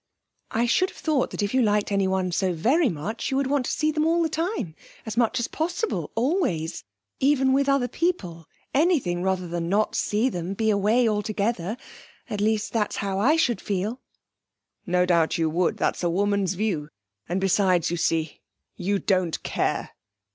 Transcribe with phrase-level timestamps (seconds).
[0.49, 3.65] 'I should have thought that if you liked anyone so very much, you would want
[3.67, 4.73] to see them all the time,
[5.05, 6.83] as much as possible, always
[7.19, 11.77] even with other people...anything rather than not see them be away altogether.
[12.31, 14.01] At least, that's how I should feel.'
[14.87, 16.89] 'No doubt you would; that's a woman's view.
[17.29, 18.41] And besides, you see,
[18.75, 19.91] you don't care!'